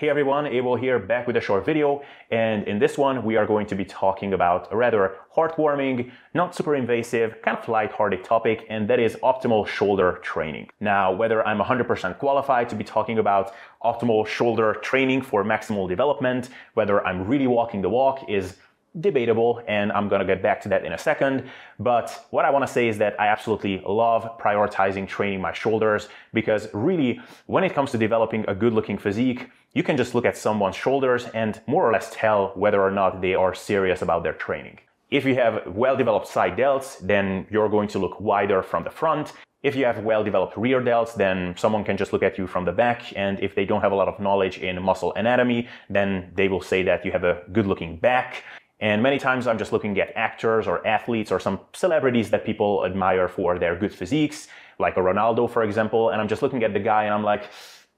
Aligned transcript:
Hey 0.00 0.08
everyone, 0.08 0.46
Abel 0.46 0.76
here, 0.76 0.98
back 0.98 1.26
with 1.26 1.36
a 1.36 1.42
short 1.42 1.66
video. 1.66 2.00
And 2.30 2.66
in 2.66 2.78
this 2.78 2.96
one, 2.96 3.22
we 3.22 3.36
are 3.36 3.44
going 3.44 3.66
to 3.66 3.74
be 3.74 3.84
talking 3.84 4.32
about 4.32 4.72
a 4.72 4.76
rather 4.78 5.16
heartwarming, 5.36 6.10
not 6.32 6.54
super 6.54 6.74
invasive, 6.74 7.42
kind 7.42 7.58
of 7.58 7.68
light-hearted 7.68 8.24
topic, 8.24 8.64
and 8.70 8.88
that 8.88 8.98
is 8.98 9.16
optimal 9.16 9.66
shoulder 9.66 10.18
training. 10.22 10.70
Now, 10.80 11.12
whether 11.12 11.46
I'm 11.46 11.58
100% 11.58 12.16
qualified 12.18 12.70
to 12.70 12.76
be 12.76 12.82
talking 12.82 13.18
about 13.18 13.52
optimal 13.84 14.26
shoulder 14.26 14.72
training 14.80 15.20
for 15.20 15.44
maximal 15.44 15.86
development, 15.86 16.48
whether 16.72 17.06
I'm 17.06 17.26
really 17.26 17.46
walking 17.46 17.82
the 17.82 17.90
walk 17.90 18.24
is 18.26 18.56
debatable, 18.98 19.62
and 19.68 19.92
I'm 19.92 20.08
gonna 20.08 20.24
get 20.24 20.42
back 20.42 20.60
to 20.62 20.68
that 20.70 20.84
in 20.84 20.92
a 20.92 20.98
second. 20.98 21.44
But 21.78 22.26
what 22.30 22.44
I 22.44 22.50
wanna 22.50 22.66
say 22.66 22.88
is 22.88 22.98
that 22.98 23.20
I 23.20 23.28
absolutely 23.28 23.82
love 23.86 24.38
prioritizing 24.38 25.06
training 25.06 25.40
my 25.40 25.52
shoulders 25.52 26.08
because 26.32 26.68
really, 26.72 27.20
when 27.46 27.64
it 27.64 27.74
comes 27.74 27.90
to 27.92 27.98
developing 27.98 28.44
a 28.48 28.54
good 28.54 28.72
looking 28.72 28.98
physique, 28.98 29.48
you 29.72 29.82
can 29.82 29.96
just 29.96 30.14
look 30.14 30.24
at 30.24 30.36
someone's 30.36 30.76
shoulders 30.76 31.26
and 31.34 31.60
more 31.66 31.88
or 31.88 31.92
less 31.92 32.10
tell 32.12 32.52
whether 32.56 32.82
or 32.82 32.90
not 32.90 33.20
they 33.20 33.34
are 33.34 33.54
serious 33.54 34.02
about 34.02 34.22
their 34.24 34.32
training. 34.32 34.78
If 35.10 35.24
you 35.24 35.34
have 35.34 35.66
well 35.66 35.96
developed 35.96 36.28
side 36.28 36.56
delts, 36.56 36.98
then 37.00 37.46
you're 37.50 37.68
going 37.68 37.88
to 37.88 37.98
look 37.98 38.20
wider 38.20 38.62
from 38.62 38.84
the 38.84 38.90
front. 38.90 39.32
If 39.62 39.76
you 39.76 39.84
have 39.84 39.98
well 40.04 40.24
developed 40.24 40.56
rear 40.56 40.80
delts, 40.80 41.14
then 41.14 41.54
someone 41.56 41.84
can 41.84 41.96
just 41.96 42.12
look 42.12 42.22
at 42.22 42.38
you 42.38 42.46
from 42.46 42.64
the 42.64 42.72
back. 42.72 43.12
And 43.16 43.38
if 43.40 43.54
they 43.54 43.64
don't 43.64 43.82
have 43.82 43.92
a 43.92 43.94
lot 43.94 44.08
of 44.08 44.18
knowledge 44.18 44.58
in 44.58 44.80
muscle 44.80 45.12
anatomy, 45.14 45.68
then 45.90 46.30
they 46.34 46.48
will 46.48 46.62
say 46.62 46.82
that 46.84 47.04
you 47.04 47.12
have 47.12 47.24
a 47.24 47.42
good 47.52 47.66
looking 47.66 47.96
back. 47.96 48.44
And 48.80 49.02
many 49.02 49.18
times 49.18 49.46
I'm 49.46 49.58
just 49.58 49.72
looking 49.72 49.98
at 50.00 50.12
actors 50.16 50.66
or 50.66 50.86
athletes 50.86 51.30
or 51.30 51.38
some 51.38 51.60
celebrities 51.74 52.30
that 52.30 52.44
people 52.44 52.84
admire 52.86 53.28
for 53.28 53.58
their 53.58 53.76
good 53.76 53.94
physiques, 53.94 54.48
like 54.78 54.96
a 54.96 55.00
Ronaldo, 55.00 55.50
for 55.50 55.62
example. 55.62 56.10
And 56.10 56.20
I'm 56.20 56.28
just 56.28 56.42
looking 56.42 56.62
at 56.64 56.72
the 56.72 56.80
guy 56.80 57.04
and 57.04 57.12
I'm 57.12 57.22
like, 57.22 57.50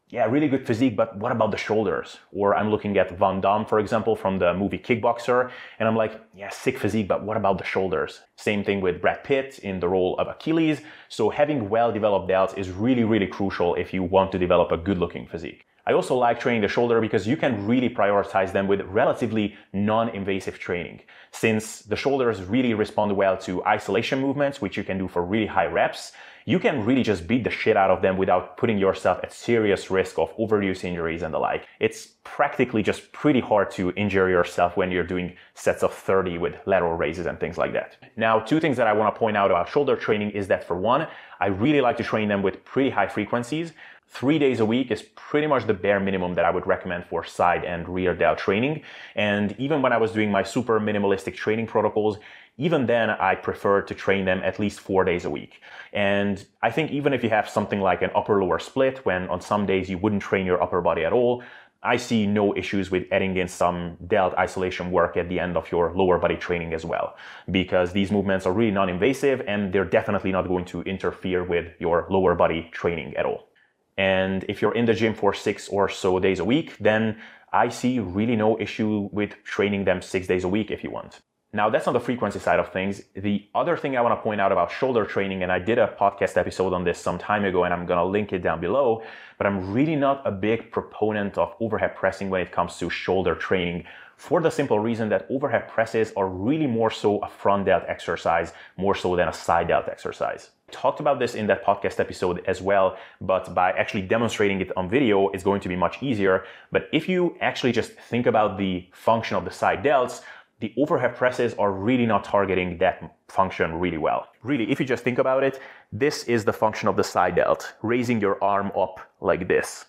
yeah, 0.08 0.26
really 0.26 0.46
good 0.46 0.66
physique, 0.66 0.94
but 0.94 1.16
what 1.16 1.32
about 1.32 1.52
the 1.52 1.56
shoulders? 1.56 2.18
Or 2.32 2.54
I'm 2.54 2.70
looking 2.70 2.98
at 2.98 3.18
Van 3.18 3.40
Damme, 3.40 3.64
for 3.64 3.78
example, 3.78 4.14
from 4.14 4.38
the 4.38 4.52
movie 4.52 4.78
Kickboxer, 4.78 5.50
and 5.78 5.88
I'm 5.88 5.96
like, 5.96 6.20
yeah, 6.34 6.50
sick 6.50 6.78
physique, 6.78 7.08
but 7.08 7.24
what 7.24 7.38
about 7.38 7.56
the 7.56 7.64
shoulders? 7.64 8.20
Same 8.36 8.62
thing 8.62 8.82
with 8.82 9.00
Brad 9.00 9.24
Pitt 9.24 9.60
in 9.60 9.80
the 9.80 9.88
role 9.88 10.14
of 10.18 10.28
Achilles. 10.28 10.82
So 11.08 11.30
having 11.30 11.70
well-developed 11.70 12.28
delts 12.28 12.58
is 12.58 12.70
really, 12.70 13.04
really 13.04 13.26
crucial 13.26 13.74
if 13.74 13.94
you 13.94 14.02
want 14.02 14.32
to 14.32 14.38
develop 14.38 14.70
a 14.70 14.76
good-looking 14.76 15.28
physique. 15.28 15.64
I 15.86 15.92
also 15.92 16.14
like 16.16 16.38
training 16.38 16.62
the 16.62 16.68
shoulder 16.68 17.00
because 17.00 17.26
you 17.26 17.36
can 17.36 17.66
really 17.66 17.88
prioritize 17.88 18.52
them 18.52 18.68
with 18.68 18.82
relatively 18.82 19.56
non-invasive 19.72 20.58
training. 20.58 21.00
Since 21.32 21.80
the 21.80 21.96
shoulders 21.96 22.42
really 22.44 22.74
respond 22.74 23.16
well 23.16 23.36
to 23.38 23.64
isolation 23.64 24.20
movements, 24.20 24.60
which 24.60 24.76
you 24.76 24.84
can 24.84 24.98
do 24.98 25.08
for 25.08 25.24
really 25.24 25.46
high 25.46 25.66
reps, 25.66 26.12
you 26.44 26.58
can 26.58 26.84
really 26.84 27.02
just 27.02 27.26
beat 27.26 27.44
the 27.44 27.50
shit 27.50 27.76
out 27.76 27.90
of 27.90 28.02
them 28.02 28.16
without 28.16 28.56
putting 28.56 28.78
yourself 28.78 29.20
at 29.22 29.32
serious 29.32 29.90
risk 29.90 30.18
of 30.18 30.36
overuse 30.36 30.84
injuries 30.84 31.22
and 31.22 31.32
the 31.32 31.38
like. 31.38 31.66
It's 31.78 32.08
practically 32.24 32.82
just 32.82 33.12
pretty 33.12 33.40
hard 33.40 33.70
to 33.72 33.92
injure 33.92 34.28
yourself 34.28 34.76
when 34.76 34.90
you're 34.90 35.06
doing 35.06 35.36
sets 35.54 35.82
of 35.82 35.92
30 35.92 36.38
with 36.38 36.54
lateral 36.66 36.94
raises 36.94 37.26
and 37.26 37.38
things 37.38 37.58
like 37.58 37.72
that. 37.74 37.96
Now, 38.16 38.40
two 38.40 38.58
things 38.60 38.76
that 38.76 38.86
I 38.86 38.92
want 38.92 39.14
to 39.14 39.18
point 39.18 39.36
out 39.36 39.50
about 39.50 39.68
shoulder 39.68 39.96
training 39.96 40.30
is 40.30 40.48
that 40.48 40.64
for 40.64 40.76
one, 40.76 41.06
I 41.40 41.46
really 41.46 41.80
like 41.80 41.96
to 41.98 42.04
train 42.04 42.28
them 42.28 42.42
with 42.42 42.64
pretty 42.64 42.90
high 42.90 43.08
frequencies. 43.08 43.72
Three 44.14 44.38
days 44.38 44.60
a 44.60 44.66
week 44.66 44.90
is 44.90 45.02
pretty 45.16 45.46
much 45.46 45.66
the 45.66 45.72
bare 45.72 45.98
minimum 45.98 46.34
that 46.34 46.44
I 46.44 46.50
would 46.50 46.66
recommend 46.66 47.06
for 47.06 47.24
side 47.24 47.64
and 47.64 47.88
rear 47.88 48.14
delt 48.14 48.36
training. 48.36 48.82
And 49.14 49.56
even 49.58 49.80
when 49.80 49.94
I 49.94 49.96
was 49.96 50.12
doing 50.12 50.30
my 50.30 50.42
super 50.42 50.78
minimalistic 50.78 51.34
training 51.34 51.66
protocols, 51.66 52.18
even 52.58 52.84
then 52.84 53.08
I 53.08 53.34
prefer 53.34 53.80
to 53.80 53.94
train 53.94 54.26
them 54.26 54.42
at 54.44 54.58
least 54.58 54.80
four 54.80 55.02
days 55.04 55.24
a 55.24 55.30
week. 55.30 55.62
And 55.94 56.44
I 56.60 56.70
think 56.70 56.90
even 56.90 57.14
if 57.14 57.24
you 57.24 57.30
have 57.30 57.48
something 57.48 57.80
like 57.80 58.02
an 58.02 58.10
upper 58.14 58.44
lower 58.44 58.58
split, 58.58 58.98
when 59.06 59.28
on 59.28 59.40
some 59.40 59.64
days 59.64 59.88
you 59.88 59.96
wouldn't 59.96 60.22
train 60.22 60.44
your 60.44 60.62
upper 60.62 60.82
body 60.82 61.06
at 61.06 61.14
all, 61.14 61.42
I 61.82 61.96
see 61.96 62.26
no 62.26 62.54
issues 62.54 62.90
with 62.90 63.06
adding 63.10 63.38
in 63.38 63.48
some 63.48 63.96
delt 64.06 64.34
isolation 64.34 64.90
work 64.90 65.16
at 65.16 65.30
the 65.30 65.40
end 65.40 65.56
of 65.56 65.72
your 65.72 65.90
lower 65.94 66.18
body 66.18 66.36
training 66.36 66.74
as 66.74 66.84
well, 66.84 67.16
because 67.50 67.92
these 67.92 68.12
movements 68.12 68.44
are 68.44 68.52
really 68.52 68.72
non-invasive 68.72 69.40
and 69.48 69.72
they're 69.72 69.86
definitely 69.86 70.32
not 70.32 70.48
going 70.48 70.66
to 70.66 70.82
interfere 70.82 71.42
with 71.42 71.72
your 71.80 72.06
lower 72.10 72.34
body 72.34 72.68
training 72.72 73.16
at 73.16 73.24
all. 73.24 73.48
And 73.96 74.44
if 74.48 74.62
you're 74.62 74.74
in 74.74 74.86
the 74.86 74.94
gym 74.94 75.14
for 75.14 75.34
six 75.34 75.68
or 75.68 75.88
so 75.88 76.18
days 76.18 76.38
a 76.38 76.44
week, 76.44 76.76
then 76.78 77.18
I 77.52 77.68
see 77.68 77.98
really 77.98 78.36
no 78.36 78.58
issue 78.58 79.10
with 79.12 79.34
training 79.44 79.84
them 79.84 80.00
six 80.00 80.26
days 80.26 80.44
a 80.44 80.48
week 80.48 80.70
if 80.70 80.82
you 80.82 80.90
want. 80.90 81.20
Now, 81.54 81.68
that's 81.68 81.86
on 81.86 81.92
the 81.92 82.00
frequency 82.00 82.38
side 82.38 82.58
of 82.58 82.72
things. 82.72 83.02
The 83.14 83.46
other 83.54 83.76
thing 83.76 83.94
I 83.94 84.00
want 84.00 84.18
to 84.18 84.22
point 84.22 84.40
out 84.40 84.52
about 84.52 84.72
shoulder 84.72 85.04
training, 85.04 85.42
and 85.42 85.52
I 85.52 85.58
did 85.58 85.78
a 85.78 85.94
podcast 86.00 86.38
episode 86.38 86.72
on 86.72 86.82
this 86.82 86.98
some 86.98 87.18
time 87.18 87.44
ago, 87.44 87.64
and 87.64 87.74
I'm 87.74 87.84
going 87.84 87.98
to 87.98 88.06
link 88.06 88.32
it 88.32 88.38
down 88.38 88.58
below, 88.58 89.02
but 89.36 89.46
I'm 89.46 89.70
really 89.70 89.94
not 89.94 90.26
a 90.26 90.30
big 90.30 90.72
proponent 90.72 91.36
of 91.36 91.54
overhead 91.60 91.94
pressing 91.94 92.30
when 92.30 92.40
it 92.40 92.52
comes 92.52 92.78
to 92.78 92.88
shoulder 92.88 93.34
training 93.34 93.84
for 94.16 94.40
the 94.40 94.50
simple 94.50 94.78
reason 94.78 95.10
that 95.10 95.26
overhead 95.28 95.68
presses 95.68 96.10
are 96.16 96.28
really 96.28 96.66
more 96.66 96.90
so 96.90 97.18
a 97.18 97.28
front 97.28 97.66
delt 97.66 97.82
exercise, 97.86 98.54
more 98.78 98.94
so 98.94 99.14
than 99.14 99.28
a 99.28 99.32
side 99.32 99.68
delt 99.68 99.88
exercise 99.88 100.50
talked 100.72 101.00
about 101.00 101.18
this 101.18 101.34
in 101.34 101.46
that 101.46 101.64
podcast 101.64 102.00
episode 102.00 102.42
as 102.46 102.60
well, 102.60 102.96
but 103.20 103.54
by 103.54 103.70
actually 103.72 104.02
demonstrating 104.02 104.60
it 104.60 104.70
on 104.76 104.88
video, 104.88 105.28
it's 105.28 105.44
going 105.44 105.60
to 105.60 105.68
be 105.68 105.76
much 105.76 106.02
easier. 106.02 106.44
But 106.70 106.88
if 106.92 107.08
you 107.08 107.36
actually 107.40 107.72
just 107.72 107.92
think 107.92 108.26
about 108.26 108.58
the 108.58 108.88
function 108.92 109.36
of 109.36 109.44
the 109.44 109.50
side 109.50 109.84
delts, 109.84 110.22
the 110.60 110.72
overhead 110.76 111.16
presses 111.16 111.54
are 111.54 111.72
really 111.72 112.06
not 112.06 112.22
targeting 112.24 112.78
that 112.78 113.16
function 113.28 113.74
really 113.74 113.98
well. 113.98 114.28
Really, 114.42 114.70
if 114.70 114.78
you 114.78 114.86
just 114.86 115.02
think 115.02 115.18
about 115.18 115.42
it, 115.42 115.60
this 115.92 116.24
is 116.24 116.44
the 116.44 116.52
function 116.52 116.88
of 116.88 116.96
the 116.96 117.04
side 117.04 117.34
delt, 117.34 117.74
raising 117.82 118.20
your 118.20 118.42
arm 118.42 118.70
up 118.76 119.00
like 119.20 119.48
this. 119.48 119.86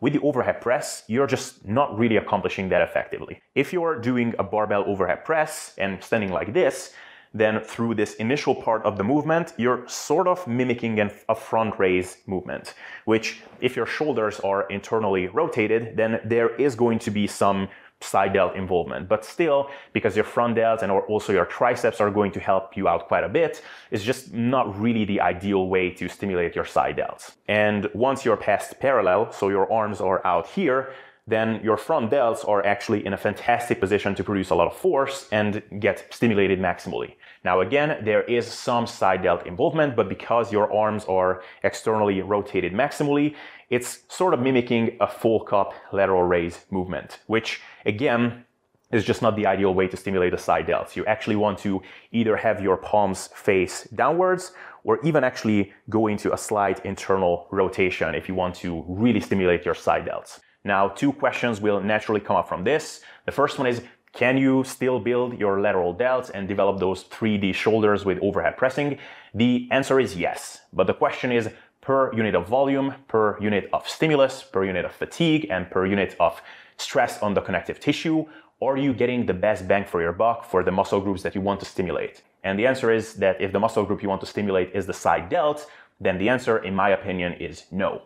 With 0.00 0.14
the 0.14 0.20
overhead 0.20 0.60
press, 0.60 1.04
you're 1.08 1.26
just 1.26 1.66
not 1.66 1.98
really 1.98 2.16
accomplishing 2.16 2.68
that 2.70 2.82
effectively. 2.82 3.40
If 3.54 3.72
you're 3.72 3.98
doing 3.98 4.34
a 4.38 4.42
barbell 4.42 4.84
overhead 4.86 5.24
press 5.24 5.74
and 5.78 6.02
standing 6.02 6.32
like 6.32 6.52
this, 6.52 6.92
then 7.34 7.60
through 7.60 7.96
this 7.96 8.14
initial 8.14 8.54
part 8.54 8.82
of 8.84 8.96
the 8.96 9.04
movement, 9.04 9.52
you're 9.56 9.86
sort 9.88 10.28
of 10.28 10.46
mimicking 10.46 11.00
a 11.28 11.34
front 11.34 11.78
raise 11.78 12.18
movement, 12.26 12.74
which 13.04 13.42
if 13.60 13.74
your 13.76 13.86
shoulders 13.86 14.40
are 14.40 14.62
internally 14.68 15.26
rotated, 15.26 15.96
then 15.96 16.20
there 16.24 16.54
is 16.56 16.76
going 16.76 17.00
to 17.00 17.10
be 17.10 17.26
some 17.26 17.68
side 18.00 18.34
delt 18.34 18.54
involvement. 18.54 19.08
But 19.08 19.24
still, 19.24 19.70
because 19.92 20.14
your 20.14 20.24
front 20.24 20.56
delts 20.56 20.82
and 20.82 20.92
also 20.92 21.32
your 21.32 21.46
triceps 21.46 22.00
are 22.00 22.10
going 22.10 22.32
to 22.32 22.40
help 22.40 22.76
you 22.76 22.86
out 22.86 23.08
quite 23.08 23.24
a 23.24 23.28
bit, 23.28 23.62
it's 23.90 24.04
just 24.04 24.32
not 24.32 24.78
really 24.78 25.04
the 25.04 25.20
ideal 25.20 25.68
way 25.68 25.90
to 25.90 26.08
stimulate 26.08 26.54
your 26.54 26.66
side 26.66 26.96
delts. 26.98 27.32
And 27.48 27.88
once 27.94 28.24
you're 28.24 28.36
past 28.36 28.78
parallel, 28.78 29.32
so 29.32 29.48
your 29.48 29.70
arms 29.72 30.00
are 30.00 30.24
out 30.26 30.46
here, 30.46 30.92
then 31.26 31.60
your 31.64 31.78
front 31.78 32.10
delts 32.10 32.46
are 32.46 32.64
actually 32.66 33.04
in 33.06 33.14
a 33.14 33.16
fantastic 33.16 33.80
position 33.80 34.14
to 34.14 34.22
produce 34.22 34.50
a 34.50 34.54
lot 34.54 34.66
of 34.66 34.76
force 34.76 35.26
and 35.32 35.62
get 35.80 36.06
stimulated 36.10 36.58
maximally. 36.58 37.14
Now 37.44 37.60
again, 37.60 38.04
there 38.04 38.22
is 38.24 38.46
some 38.46 38.86
side 38.86 39.22
delt 39.22 39.46
involvement, 39.46 39.96
but 39.96 40.08
because 40.08 40.52
your 40.52 40.70
arms 40.72 41.04
are 41.06 41.42
externally 41.62 42.20
rotated 42.20 42.74
maximally, 42.74 43.34
it's 43.70 44.02
sort 44.08 44.34
of 44.34 44.40
mimicking 44.40 44.96
a 45.00 45.06
full 45.06 45.40
can 45.40 45.66
lateral 45.92 46.22
raise 46.22 46.66
movement, 46.70 47.20
which 47.26 47.60
again, 47.86 48.44
is 48.92 49.04
just 49.04 49.22
not 49.22 49.34
the 49.34 49.46
ideal 49.46 49.74
way 49.74 49.88
to 49.88 49.96
stimulate 49.96 50.30
the 50.30 50.38
side 50.38 50.66
delts. 50.66 50.94
You 50.94 51.04
actually 51.06 51.36
want 51.36 51.58
to 51.60 51.82
either 52.12 52.36
have 52.36 52.60
your 52.60 52.76
palms 52.76 53.28
face 53.34 53.88
downwards 53.94 54.52
or 54.84 55.00
even 55.04 55.24
actually 55.24 55.72
go 55.88 56.06
into 56.06 56.32
a 56.32 56.36
slight 56.36 56.84
internal 56.84 57.48
rotation 57.50 58.14
if 58.14 58.28
you 58.28 58.34
want 58.34 58.54
to 58.56 58.84
really 58.86 59.20
stimulate 59.20 59.64
your 59.64 59.74
side 59.74 60.06
delts. 60.06 60.38
Now, 60.64 60.88
two 60.88 61.12
questions 61.12 61.60
will 61.60 61.80
naturally 61.80 62.20
come 62.20 62.36
up 62.36 62.48
from 62.48 62.64
this. 62.64 63.02
The 63.26 63.32
first 63.32 63.58
one 63.58 63.66
is, 63.66 63.82
can 64.14 64.38
you 64.38 64.64
still 64.64 64.98
build 64.98 65.38
your 65.38 65.60
lateral 65.60 65.94
delts 65.94 66.30
and 66.32 66.48
develop 66.48 66.78
those 66.78 67.04
3D 67.04 67.54
shoulders 67.54 68.04
with 68.04 68.18
overhead 68.22 68.56
pressing? 68.56 68.98
The 69.34 69.68
answer 69.70 70.00
is 70.00 70.16
yes. 70.16 70.60
But 70.72 70.86
the 70.86 70.94
question 70.94 71.32
is, 71.32 71.50
per 71.80 72.14
unit 72.14 72.34
of 72.34 72.48
volume, 72.48 72.94
per 73.08 73.38
unit 73.40 73.68
of 73.72 73.86
stimulus, 73.86 74.42
per 74.42 74.64
unit 74.64 74.86
of 74.86 74.92
fatigue, 74.92 75.48
and 75.50 75.70
per 75.70 75.84
unit 75.84 76.16
of 76.18 76.40
stress 76.78 77.20
on 77.22 77.34
the 77.34 77.42
connective 77.42 77.78
tissue, 77.78 78.24
are 78.62 78.78
you 78.78 78.94
getting 78.94 79.26
the 79.26 79.34
best 79.34 79.68
bang 79.68 79.84
for 79.84 80.00
your 80.00 80.12
buck 80.12 80.44
for 80.44 80.62
the 80.62 80.70
muscle 80.70 81.00
groups 81.00 81.22
that 81.22 81.34
you 81.34 81.42
want 81.42 81.60
to 81.60 81.66
stimulate? 81.66 82.22
And 82.42 82.58
the 82.58 82.66
answer 82.66 82.90
is 82.90 83.14
that 83.14 83.38
if 83.40 83.52
the 83.52 83.60
muscle 83.60 83.84
group 83.84 84.02
you 84.02 84.08
want 84.08 84.20
to 84.22 84.26
stimulate 84.26 84.70
is 84.74 84.86
the 84.86 84.94
side 84.94 85.28
delt, 85.28 85.68
then 86.00 86.16
the 86.18 86.28
answer, 86.28 86.58
in 86.58 86.74
my 86.74 86.90
opinion, 86.90 87.34
is 87.34 87.64
no. 87.70 88.02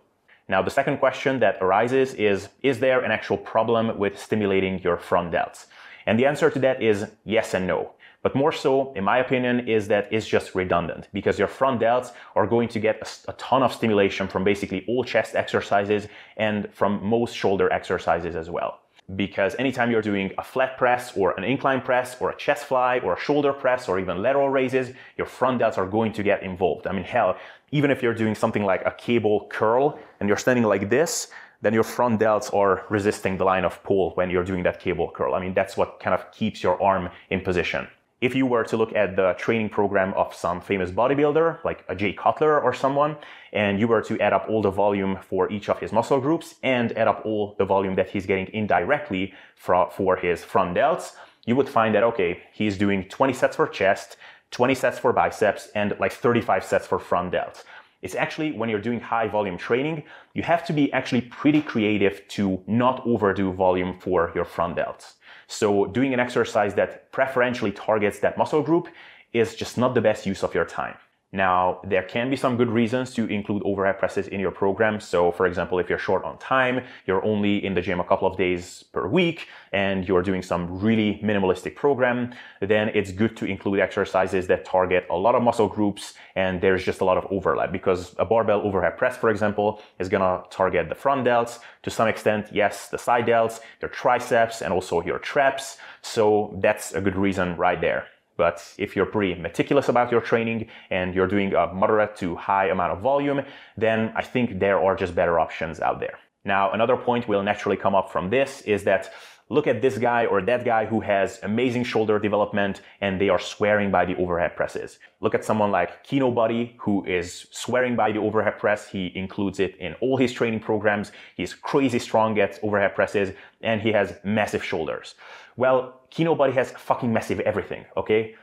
Now, 0.48 0.62
the 0.62 0.70
second 0.70 0.98
question 0.98 1.40
that 1.40 1.58
arises 1.60 2.14
is, 2.14 2.48
is 2.62 2.78
there 2.80 3.04
an 3.04 3.10
actual 3.10 3.36
problem 3.36 3.98
with 3.98 4.18
stimulating 4.18 4.80
your 4.80 4.96
front 4.96 5.32
delts? 5.32 5.66
And 6.06 6.18
the 6.18 6.24
answer 6.24 6.48
to 6.50 6.58
that 6.60 6.82
is 6.82 7.04
yes 7.24 7.52
and 7.52 7.66
no. 7.66 7.92
But 8.22 8.34
more 8.34 8.50
so, 8.50 8.92
in 8.94 9.04
my 9.04 9.18
opinion, 9.18 9.68
is 9.68 9.88
that 9.88 10.08
it's 10.10 10.26
just 10.26 10.54
redundant 10.54 11.08
because 11.12 11.38
your 11.38 11.48
front 11.48 11.80
delts 11.82 12.12
are 12.34 12.46
going 12.46 12.68
to 12.70 12.80
get 12.80 12.96
a, 13.28 13.30
a, 13.30 13.34
ton 13.34 13.62
of 13.62 13.72
stimulation 13.72 14.26
from 14.26 14.42
basically 14.42 14.84
all 14.88 15.04
chest 15.04 15.36
exercises 15.36 16.08
and 16.36 16.72
from 16.72 17.04
most 17.04 17.36
shoulder 17.36 17.72
exercises 17.72 18.34
as 18.34 18.50
well 18.50 18.80
because 19.16 19.54
anytime 19.58 19.90
you're 19.90 20.02
doing 20.02 20.32
a 20.36 20.44
flat 20.44 20.76
press 20.76 21.16
or 21.16 21.32
an 21.38 21.44
incline 21.44 21.80
press 21.80 22.16
or 22.20 22.30
a 22.30 22.36
chest 22.36 22.64
fly 22.64 22.98
or 22.98 23.14
a 23.14 23.18
shoulder 23.18 23.52
press 23.52 23.88
or 23.88 23.98
even 23.98 24.20
lateral 24.20 24.50
raises, 24.50 24.92
your 25.16 25.26
front 25.26 25.60
delts 25.60 25.78
are 25.78 25.86
going 25.86 26.12
to 26.12 26.22
get 26.22 26.42
involved. 26.42 26.86
I 26.86 26.92
mean, 26.92 27.04
hell, 27.04 27.36
even 27.70 27.90
if 27.90 28.02
you're 28.02 28.14
doing 28.14 28.34
something 28.34 28.64
like 28.64 28.82
a 28.84 28.90
cable 28.92 29.46
curl 29.50 29.98
and 30.20 30.28
you're 30.28 30.38
standing 30.38 30.64
like 30.64 30.90
this, 30.90 31.28
then 31.62 31.72
your 31.72 31.82
front 31.82 32.20
delts 32.20 32.52
are 32.54 32.84
resisting 32.90 33.36
the 33.36 33.44
line 33.44 33.64
of 33.64 33.82
pull 33.82 34.10
when 34.12 34.30
you're 34.30 34.44
doing 34.44 34.62
that 34.62 34.78
cable 34.78 35.10
curl. 35.10 35.34
I 35.34 35.40
mean, 35.40 35.54
that's 35.54 35.76
what 35.76 36.00
kind 36.00 36.14
of 36.14 36.30
keeps 36.30 36.62
your 36.62 36.80
arm 36.82 37.08
in 37.30 37.40
position. 37.40 37.88
If 38.20 38.34
you 38.34 38.46
were 38.46 38.64
to 38.64 38.76
look 38.76 38.92
at 38.96 39.14
the 39.14 39.34
training 39.38 39.68
program 39.68 40.12
of 40.14 40.34
some 40.34 40.60
famous 40.60 40.90
bodybuilder, 40.90 41.62
like 41.64 41.84
a 41.88 41.94
Jay 41.94 42.12
Cutler 42.12 42.60
or 42.60 42.74
someone, 42.74 43.16
and 43.52 43.78
you 43.78 43.86
were 43.86 44.02
to 44.02 44.18
add 44.18 44.32
up 44.32 44.46
all 44.48 44.60
the 44.60 44.72
volume 44.72 45.20
for 45.22 45.48
each 45.52 45.68
of 45.68 45.78
his 45.78 45.92
muscle 45.92 46.20
groups 46.20 46.56
and 46.64 46.90
add 46.98 47.06
up 47.06 47.22
all 47.24 47.54
the 47.58 47.64
volume 47.64 47.94
that 47.94 48.10
he's 48.10 48.26
getting 48.26 48.52
indirectly 48.52 49.34
for, 49.54 50.16
his 50.16 50.42
front 50.42 50.76
delts, 50.76 51.12
you 51.46 51.54
would 51.54 51.68
find 51.68 51.94
that, 51.94 52.02
okay, 52.02 52.42
he's 52.52 52.76
doing 52.76 53.04
20 53.04 53.32
sets 53.32 53.54
for 53.54 53.68
chest, 53.68 54.16
20 54.50 54.74
sets 54.74 54.98
for 54.98 55.12
biceps, 55.12 55.68
and 55.76 55.94
like 56.00 56.12
35 56.12 56.64
sets 56.64 56.88
for 56.88 56.98
front 56.98 57.32
delts. 57.32 57.62
It's 58.02 58.16
actually 58.16 58.50
when 58.50 58.68
you're 58.68 58.80
doing 58.80 59.00
high 59.00 59.28
volume 59.28 59.56
training, 59.56 60.02
you 60.34 60.42
have 60.42 60.66
to 60.66 60.72
be 60.72 60.92
actually 60.92 61.20
pretty 61.20 61.62
creative 61.62 62.26
to 62.28 62.64
not 62.66 63.06
overdo 63.06 63.52
volume 63.52 63.96
for 64.00 64.32
your 64.34 64.44
front 64.44 64.76
delts. 64.76 65.14
So 65.48 65.86
doing 65.86 66.14
an 66.14 66.20
exercise 66.20 66.74
that 66.74 67.10
preferentially 67.10 67.72
targets 67.72 68.20
that 68.20 68.38
muscle 68.38 68.62
group 68.62 68.88
is 69.32 69.54
just 69.54 69.76
not 69.76 69.94
the 69.94 70.00
best 70.00 70.26
use 70.26 70.44
of 70.44 70.54
your 70.54 70.64
time. 70.64 70.94
Now, 71.30 71.80
there 71.84 72.02
can 72.02 72.30
be 72.30 72.36
some 72.36 72.56
good 72.56 72.70
reasons 72.70 73.12
to 73.14 73.26
include 73.26 73.62
overhead 73.66 73.98
presses 73.98 74.28
in 74.28 74.40
your 74.40 74.50
program. 74.50 74.98
So, 74.98 75.30
for 75.30 75.46
example, 75.46 75.78
if 75.78 75.90
you're 75.90 75.98
short 75.98 76.24
on 76.24 76.38
time, 76.38 76.84
you're 77.06 77.22
only 77.22 77.62
in 77.62 77.74
the 77.74 77.82
gym 77.82 78.00
a 78.00 78.04
couple 78.04 78.26
of 78.26 78.38
days 78.38 78.82
per 78.92 79.06
week, 79.06 79.46
and 79.72 80.08
you're 80.08 80.22
doing 80.22 80.42
some 80.42 80.78
really 80.80 81.20
minimalistic 81.22 81.76
program, 81.76 82.32
then 82.62 82.88
it's 82.94 83.12
good 83.12 83.36
to 83.36 83.44
include 83.44 83.78
exercises 83.80 84.46
that 84.46 84.64
target 84.64 85.06
a 85.10 85.16
lot 85.16 85.34
of 85.34 85.42
muscle 85.42 85.68
groups 85.68 86.14
and 86.34 86.60
there's 86.60 86.84
just 86.84 87.00
a 87.00 87.04
lot 87.04 87.18
of 87.18 87.26
overlap 87.30 87.72
because 87.72 88.14
a 88.18 88.24
barbell 88.24 88.60
overhead 88.62 88.96
press, 88.96 89.16
for 89.16 89.28
example, 89.28 89.82
is 89.98 90.08
gonna 90.08 90.42
target 90.50 90.88
the 90.88 90.94
front 90.94 91.26
delts 91.26 91.58
to 91.82 91.90
some 91.90 92.08
extent, 92.08 92.48
yes, 92.52 92.88
the 92.88 92.98
side 92.98 93.26
delts, 93.26 93.60
your 93.82 93.90
triceps, 93.90 94.62
and 94.62 94.72
also 94.72 95.02
your 95.02 95.18
traps. 95.18 95.78
So 96.00 96.56
that's 96.60 96.94
a 96.94 97.00
good 97.00 97.16
reason 97.16 97.56
right 97.56 97.80
there. 97.80 98.06
But 98.38 98.64
if 98.78 98.96
you're 98.96 99.04
pretty 99.04 99.34
meticulous 99.34 99.88
about 99.90 100.10
your 100.10 100.22
training 100.22 100.68
and 100.90 101.14
you're 101.14 101.26
doing 101.26 101.52
a 101.54 101.66
moderate 101.74 102.16
to 102.18 102.36
high 102.36 102.68
amount 102.68 102.92
of 102.92 103.00
volume, 103.00 103.42
then 103.76 104.12
I 104.16 104.22
think 104.22 104.60
there 104.60 104.80
are 104.80 104.96
just 104.96 105.14
better 105.14 105.38
options 105.40 105.80
out 105.80 105.98
there. 106.00 106.18
Now, 106.44 106.70
another 106.70 106.96
point 106.96 107.28
will 107.28 107.42
naturally 107.42 107.76
come 107.76 107.96
up 107.96 108.10
from 108.10 108.30
this 108.30 108.62
is 108.62 108.84
that 108.84 109.12
look 109.50 109.66
at 109.66 109.82
this 109.82 109.98
guy 109.98 110.24
or 110.26 110.40
that 110.42 110.64
guy 110.64 110.84
who 110.86 111.00
has 111.00 111.40
amazing 111.42 111.82
shoulder 111.82 112.18
development 112.20 112.80
and 113.00 113.20
they 113.20 113.28
are 113.28 113.40
swearing 113.40 113.90
by 113.90 114.04
the 114.04 114.16
overhead 114.16 114.54
presses. 114.54 115.00
Look 115.20 115.34
at 115.34 115.44
someone 115.44 115.72
like 115.72 116.06
Kinobody 116.06 116.74
who 116.78 117.04
is 117.06 117.48
swearing 117.50 117.96
by 117.96 118.12
the 118.12 118.20
overhead 118.20 118.58
press. 118.58 118.88
He 118.88 119.10
includes 119.16 119.58
it 119.58 119.76
in 119.78 119.94
all 119.94 120.16
his 120.16 120.32
training 120.32 120.60
programs. 120.60 121.10
He's 121.36 121.54
crazy 121.54 121.98
strong 121.98 122.38
at 122.38 122.60
overhead 122.62 122.94
presses 122.94 123.34
and 123.62 123.80
he 123.80 123.90
has 123.92 124.14
massive 124.22 124.62
shoulders. 124.62 125.16
Well, 125.58 126.02
Kinobody 126.12 126.52
has 126.52 126.70
fucking 126.70 127.12
massive 127.12 127.40
everything, 127.40 127.84
okay? 127.96 128.36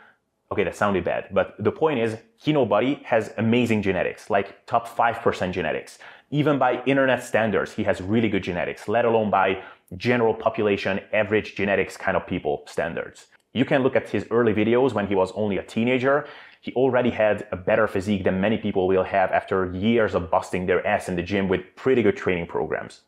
Okay, 0.51 0.65
that 0.65 0.75
sounded 0.75 1.05
bad, 1.05 1.29
but 1.31 1.55
the 1.57 1.71
point 1.71 1.97
is, 1.97 2.17
Kinobody 2.43 3.01
has 3.03 3.33
amazing 3.37 3.81
genetics, 3.83 4.29
like 4.29 4.65
top 4.65 4.85
5% 4.85 5.53
genetics. 5.53 5.97
Even 6.29 6.59
by 6.59 6.83
internet 6.83 7.23
standards, 7.23 7.71
he 7.71 7.85
has 7.85 8.01
really 8.01 8.27
good 8.27 8.43
genetics, 8.43 8.89
let 8.89 9.05
alone 9.05 9.29
by 9.29 9.63
general 9.95 10.33
population, 10.33 10.99
average 11.13 11.55
genetics 11.55 11.95
kind 11.95 12.17
of 12.17 12.27
people 12.27 12.63
standards. 12.67 13.27
You 13.53 13.63
can 13.63 13.81
look 13.81 13.95
at 13.95 14.09
his 14.09 14.27
early 14.29 14.53
videos 14.53 14.91
when 14.91 15.07
he 15.07 15.15
was 15.15 15.31
only 15.35 15.57
a 15.57 15.63
teenager. 15.63 16.27
He 16.59 16.73
already 16.73 17.11
had 17.11 17.47
a 17.53 17.55
better 17.55 17.87
physique 17.87 18.25
than 18.25 18.41
many 18.41 18.57
people 18.57 18.89
will 18.89 19.03
have 19.05 19.31
after 19.31 19.71
years 19.73 20.15
of 20.15 20.29
busting 20.29 20.65
their 20.65 20.85
ass 20.85 21.07
in 21.07 21.15
the 21.15 21.23
gym 21.23 21.47
with 21.47 21.61
pretty 21.77 22.03
good 22.03 22.17
training 22.17 22.47
programs. 22.47 23.03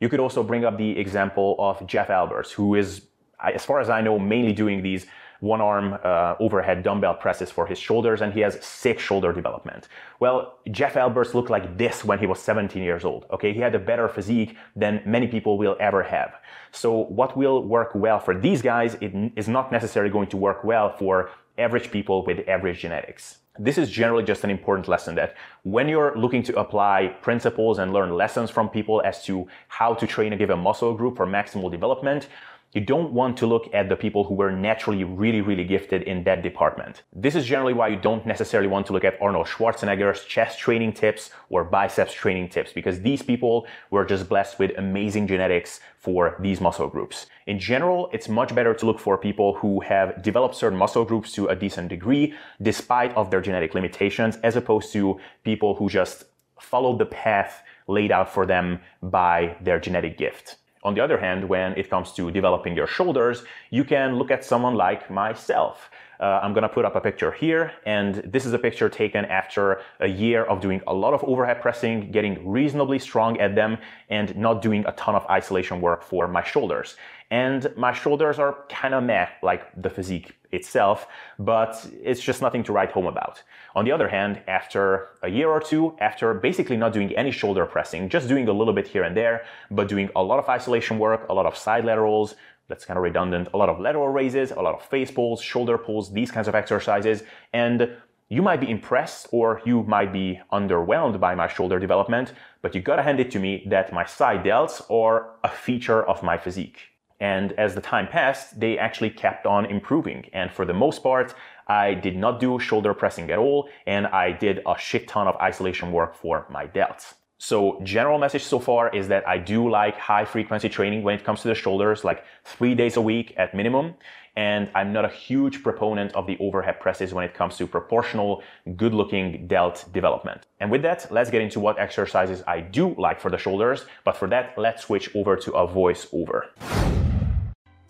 You 0.00 0.08
could 0.08 0.20
also 0.20 0.42
bring 0.42 0.64
up 0.64 0.78
the 0.78 0.98
example 0.98 1.54
of 1.58 1.86
Jeff 1.86 2.08
Alberts, 2.08 2.50
who 2.50 2.74
is 2.74 3.02
as 3.50 3.64
far 3.64 3.80
as 3.80 3.90
I 3.90 4.00
know, 4.00 4.18
mainly 4.18 4.52
doing 4.52 4.82
these 4.82 5.06
one 5.42 5.60
arm 5.60 5.98
uh, 6.04 6.36
overhead 6.38 6.84
dumbbell 6.84 7.14
presses 7.14 7.50
for 7.50 7.66
his 7.66 7.76
shoulders, 7.76 8.20
and 8.20 8.32
he 8.32 8.40
has 8.40 8.64
sick 8.64 9.00
shoulder 9.00 9.32
development. 9.32 9.88
Well, 10.20 10.60
Jeff 10.70 10.96
Alberts 10.96 11.34
looked 11.34 11.50
like 11.50 11.76
this 11.76 12.04
when 12.04 12.20
he 12.20 12.26
was 12.26 12.38
17 12.38 12.80
years 12.80 13.04
old. 13.04 13.26
Okay, 13.32 13.52
he 13.52 13.58
had 13.58 13.74
a 13.74 13.78
better 13.80 14.08
physique 14.08 14.56
than 14.76 15.02
many 15.04 15.26
people 15.26 15.58
will 15.58 15.76
ever 15.80 16.04
have. 16.04 16.34
So, 16.70 16.96
what 16.96 17.36
will 17.36 17.64
work 17.64 17.90
well 17.94 18.20
for 18.20 18.38
these 18.38 18.62
guys 18.62 18.94
it 19.00 19.12
is 19.34 19.48
not 19.48 19.72
necessarily 19.72 20.12
going 20.12 20.28
to 20.28 20.36
work 20.36 20.62
well 20.62 20.96
for 20.96 21.30
average 21.58 21.90
people 21.90 22.24
with 22.24 22.48
average 22.48 22.78
genetics. 22.78 23.38
This 23.58 23.76
is 23.76 23.90
generally 23.90 24.24
just 24.24 24.44
an 24.44 24.50
important 24.50 24.88
lesson 24.88 25.14
that 25.16 25.34
when 25.62 25.86
you're 25.86 26.16
looking 26.16 26.42
to 26.44 26.58
apply 26.58 27.14
principles 27.20 27.78
and 27.78 27.92
learn 27.92 28.10
lessons 28.14 28.48
from 28.48 28.68
people 28.68 29.02
as 29.02 29.22
to 29.24 29.46
how 29.68 29.92
to 29.92 30.06
train 30.06 30.32
a 30.32 30.36
given 30.36 30.58
muscle 30.58 30.94
group 30.94 31.16
for 31.18 31.26
maximal 31.26 31.70
development, 31.70 32.28
you 32.72 32.80
don't 32.80 33.12
want 33.12 33.36
to 33.36 33.46
look 33.46 33.68
at 33.74 33.90
the 33.90 33.96
people 33.96 34.24
who 34.24 34.34
were 34.34 34.50
naturally 34.50 35.04
really, 35.04 35.42
really 35.42 35.64
gifted 35.64 36.02
in 36.02 36.24
that 36.24 36.42
department. 36.42 37.02
This 37.12 37.34
is 37.34 37.44
generally 37.44 37.74
why 37.74 37.88
you 37.88 37.96
don't 37.96 38.24
necessarily 38.24 38.68
want 38.68 38.86
to 38.86 38.94
look 38.94 39.04
at 39.04 39.20
Arnold 39.20 39.46
Schwarzenegger's 39.46 40.24
chest 40.24 40.58
training 40.58 40.94
tips 40.94 41.30
or 41.50 41.64
biceps 41.64 42.14
training 42.14 42.48
tips 42.48 42.72
because 42.72 43.02
these 43.02 43.20
people 43.20 43.66
were 43.90 44.06
just 44.06 44.26
blessed 44.26 44.58
with 44.58 44.70
amazing 44.78 45.26
genetics 45.26 45.80
for 45.98 46.38
these 46.40 46.62
muscle 46.62 46.88
groups. 46.88 47.26
In 47.46 47.58
general, 47.58 48.08
it's 48.12 48.28
much 48.28 48.54
better 48.54 48.72
to 48.72 48.86
look 48.86 48.98
for 48.98 49.18
people 49.18 49.54
who 49.54 49.80
have 49.80 50.22
developed 50.22 50.54
certain 50.54 50.78
muscle 50.78 51.04
groups 51.04 51.30
to 51.32 51.48
a 51.48 51.56
decent 51.56 51.88
degree 51.88 52.32
despite 52.62 53.14
of 53.14 53.30
their 53.30 53.42
genetic 53.42 53.74
limitations 53.74 54.38
as 54.42 54.56
opposed 54.56 54.92
to 54.94 55.20
people 55.44 55.74
who 55.74 55.90
just 55.90 56.24
followed 56.58 56.98
the 56.98 57.06
path 57.06 57.62
laid 57.86 58.10
out 58.10 58.32
for 58.32 58.46
them 58.46 58.80
by 59.02 59.56
their 59.60 59.78
genetic 59.78 60.16
gift. 60.16 60.56
On 60.84 60.94
the 60.94 61.00
other 61.00 61.16
hand, 61.16 61.48
when 61.48 61.74
it 61.74 61.88
comes 61.88 62.12
to 62.14 62.30
developing 62.32 62.74
your 62.74 62.88
shoulders, 62.88 63.44
you 63.70 63.84
can 63.84 64.16
look 64.16 64.32
at 64.32 64.44
someone 64.44 64.74
like 64.74 65.08
myself. 65.10 65.90
Uh, 66.18 66.40
I'm 66.42 66.52
gonna 66.54 66.68
put 66.68 66.84
up 66.84 66.96
a 66.96 67.00
picture 67.00 67.30
here, 67.30 67.72
and 67.86 68.16
this 68.16 68.44
is 68.46 68.52
a 68.52 68.58
picture 68.58 68.88
taken 68.88 69.24
after 69.24 69.80
a 70.00 70.08
year 70.08 70.44
of 70.44 70.60
doing 70.60 70.80
a 70.86 70.94
lot 70.94 71.14
of 71.14 71.22
overhead 71.24 71.60
pressing, 71.60 72.10
getting 72.10 72.48
reasonably 72.48 72.98
strong 72.98 73.40
at 73.40 73.54
them, 73.54 73.78
and 74.08 74.36
not 74.36 74.60
doing 74.60 74.84
a 74.86 74.92
ton 74.92 75.14
of 75.14 75.24
isolation 75.30 75.80
work 75.80 76.02
for 76.02 76.26
my 76.26 76.42
shoulders. 76.42 76.96
And 77.32 77.72
my 77.78 77.94
shoulders 77.94 78.38
are 78.38 78.58
kind 78.68 78.92
of 78.92 79.02
meh, 79.04 79.26
like 79.42 79.62
the 79.80 79.88
physique 79.88 80.36
itself, 80.50 81.06
but 81.38 81.72
it's 82.02 82.20
just 82.20 82.42
nothing 82.42 82.62
to 82.64 82.72
write 82.74 82.90
home 82.90 83.06
about. 83.06 83.42
On 83.74 83.86
the 83.86 83.92
other 83.92 84.06
hand, 84.06 84.42
after 84.46 85.08
a 85.22 85.30
year 85.30 85.48
or 85.48 85.58
two, 85.58 85.96
after 85.98 86.34
basically 86.34 86.76
not 86.76 86.92
doing 86.92 87.10
any 87.16 87.30
shoulder 87.30 87.64
pressing, 87.64 88.10
just 88.10 88.28
doing 88.28 88.48
a 88.48 88.52
little 88.52 88.74
bit 88.74 88.86
here 88.86 89.02
and 89.02 89.16
there, 89.16 89.46
but 89.70 89.88
doing 89.88 90.10
a 90.14 90.22
lot 90.22 90.38
of 90.40 90.48
isolation 90.50 90.98
work, 90.98 91.26
a 91.30 91.32
lot 91.32 91.46
of 91.46 91.56
side 91.56 91.86
laterals, 91.86 92.34
that's 92.68 92.84
kind 92.84 92.98
of 92.98 93.02
redundant, 93.02 93.48
a 93.54 93.56
lot 93.56 93.70
of 93.70 93.80
lateral 93.80 94.08
raises, 94.08 94.50
a 94.50 94.60
lot 94.60 94.74
of 94.74 94.82
face 94.84 95.10
pulls, 95.10 95.40
shoulder 95.40 95.78
pulls, 95.78 96.12
these 96.12 96.30
kinds 96.30 96.48
of 96.48 96.54
exercises, 96.54 97.22
and 97.54 97.96
you 98.28 98.42
might 98.42 98.60
be 98.60 98.70
impressed 98.70 99.28
or 99.32 99.62
you 99.64 99.84
might 99.84 100.12
be 100.12 100.38
underwhelmed 100.52 101.18
by 101.18 101.34
my 101.34 101.48
shoulder 101.48 101.78
development, 101.78 102.34
but 102.60 102.74
you 102.74 102.82
gotta 102.82 103.02
hand 103.02 103.20
it 103.20 103.30
to 103.30 103.38
me 103.38 103.66
that 103.70 103.90
my 103.90 104.04
side 104.04 104.44
delts 104.44 104.82
are 104.90 105.30
a 105.42 105.48
feature 105.48 106.02
of 106.04 106.22
my 106.22 106.36
physique. 106.36 106.91
And 107.22 107.52
as 107.52 107.76
the 107.76 107.80
time 107.80 108.08
passed, 108.08 108.58
they 108.58 108.76
actually 108.78 109.10
kept 109.10 109.46
on 109.46 109.64
improving. 109.66 110.28
And 110.32 110.50
for 110.50 110.64
the 110.64 110.74
most 110.74 111.04
part, 111.04 111.36
I 111.68 111.94
did 111.94 112.16
not 112.16 112.40
do 112.40 112.58
shoulder 112.58 112.92
pressing 112.94 113.30
at 113.30 113.38
all, 113.38 113.68
and 113.86 114.08
I 114.08 114.32
did 114.32 114.60
a 114.66 114.76
shit 114.76 115.06
ton 115.06 115.28
of 115.28 115.36
isolation 115.36 115.92
work 115.92 116.16
for 116.16 116.46
my 116.50 116.66
delts. 116.66 117.14
So 117.38 117.80
general 117.84 118.18
message 118.18 118.42
so 118.42 118.58
far 118.58 118.88
is 118.92 119.06
that 119.06 119.26
I 119.28 119.38
do 119.38 119.70
like 119.70 119.96
high 119.98 120.24
frequency 120.24 120.68
training 120.68 121.04
when 121.04 121.14
it 121.14 121.24
comes 121.24 121.42
to 121.42 121.48
the 121.48 121.54
shoulders, 121.54 122.02
like 122.02 122.24
three 122.44 122.74
days 122.74 122.96
a 122.96 123.00
week 123.00 123.34
at 123.36 123.54
minimum. 123.54 123.94
And 124.34 124.68
I'm 124.74 124.92
not 124.92 125.04
a 125.04 125.08
huge 125.08 125.62
proponent 125.62 126.12
of 126.14 126.26
the 126.26 126.36
overhead 126.40 126.80
presses 126.80 127.14
when 127.14 127.24
it 127.24 127.34
comes 127.34 127.56
to 127.58 127.68
proportional, 127.68 128.42
good 128.76 128.94
looking 128.94 129.46
delt 129.46 129.84
development. 129.92 130.46
And 130.58 130.72
with 130.72 130.82
that, 130.82 131.06
let's 131.12 131.30
get 131.30 131.42
into 131.42 131.60
what 131.60 131.78
exercises 131.78 132.42
I 132.48 132.60
do 132.60 132.94
like 132.96 133.20
for 133.20 133.30
the 133.30 133.38
shoulders. 133.38 133.84
But 134.04 134.16
for 134.16 134.26
that, 134.28 134.54
let's 134.56 134.84
switch 134.84 135.14
over 135.14 135.36
to 135.36 135.52
a 135.52 135.68
voiceover. 135.68 137.01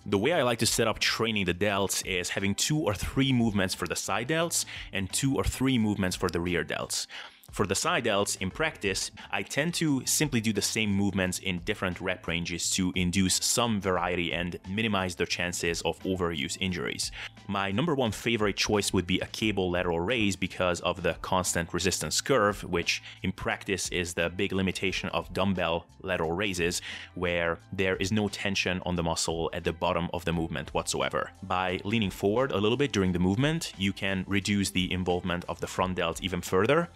The 0.04 0.18
way 0.18 0.32
I 0.32 0.42
like 0.42 0.58
to 0.58 0.66
set 0.66 0.88
up 0.88 0.98
training 0.98 1.44
the 1.44 1.54
delts 1.54 2.04
is 2.04 2.30
having 2.30 2.56
two 2.56 2.78
or 2.78 2.92
three 2.92 3.32
movements 3.32 3.72
for 3.72 3.86
the 3.86 3.94
side 3.94 4.28
delts 4.28 4.64
and 4.92 5.12
two 5.12 5.36
or 5.36 5.44
three 5.44 5.78
movements 5.78 6.16
for 6.16 6.28
the 6.28 6.40
rear 6.40 6.64
delts. 6.64 7.06
For 7.52 7.66
the 7.66 7.74
side 7.74 8.06
delts, 8.06 8.40
in 8.40 8.50
practice, 8.50 9.10
I 9.30 9.42
tend 9.42 9.74
to 9.74 10.06
simply 10.06 10.40
do 10.40 10.54
the 10.54 10.62
same 10.62 10.90
movements 10.90 11.38
in 11.38 11.58
different 11.58 12.00
rep 12.00 12.26
ranges 12.26 12.70
to 12.70 12.94
induce 12.96 13.34
some 13.44 13.78
variety 13.78 14.32
and 14.32 14.58
minimize 14.66 15.16
the 15.16 15.26
chances 15.26 15.82
of 15.82 15.98
overuse 16.02 16.56
injuries. 16.60 17.12
My 17.48 17.70
number 17.70 17.94
one 17.94 18.10
favorite 18.10 18.56
choice 18.56 18.94
would 18.94 19.06
be 19.06 19.20
a 19.20 19.26
cable 19.26 19.70
lateral 19.70 20.00
raise 20.00 20.34
because 20.34 20.80
of 20.80 21.02
the 21.02 21.12
constant 21.20 21.74
resistance 21.74 22.22
curve, 22.22 22.64
which 22.64 23.02
in 23.22 23.32
practice 23.32 23.90
is 23.90 24.14
the 24.14 24.30
big 24.30 24.52
limitation 24.52 25.10
of 25.10 25.34
dumbbell 25.34 25.84
lateral 26.00 26.32
raises, 26.32 26.80
where 27.14 27.58
there 27.70 27.96
is 27.96 28.10
no 28.10 28.28
tension 28.28 28.80
on 28.86 28.96
the 28.96 29.02
muscle 29.02 29.50
at 29.52 29.64
the 29.64 29.74
bottom 29.74 30.08
of 30.14 30.24
the 30.24 30.32
movement 30.32 30.72
whatsoever. 30.72 31.30
By 31.42 31.80
leaning 31.84 32.10
forward 32.10 32.50
a 32.50 32.58
little 32.58 32.78
bit 32.78 32.92
during 32.92 33.12
the 33.12 33.18
movement, 33.18 33.74
you 33.76 33.92
can 33.92 34.24
reduce 34.26 34.70
the 34.70 34.90
involvement 34.90 35.44
of 35.50 35.60
the 35.60 35.66
front 35.66 35.96
delt 35.96 36.22
even 36.22 36.40
further 36.40 36.88